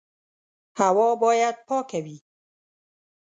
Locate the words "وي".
2.05-2.17